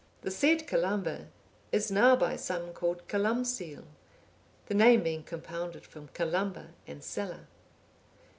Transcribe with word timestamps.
The 0.23 0.31
said 0.31 0.65
Columba 0.65 1.27
is 1.71 1.91
now 1.91 2.15
by 2.15 2.35
some 2.35 2.73
called 2.73 3.07
Columcille, 3.07 3.85
the 4.65 4.73
name 4.73 5.03
being 5.03 5.21
compounded 5.21 5.85
from 5.85 6.07
"Columba" 6.07 6.69
and 6.87 7.03
"Cella." 7.03 7.41